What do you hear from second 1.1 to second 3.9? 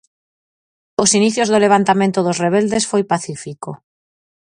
inicios do levantamento dos rebeldes foi pacífico.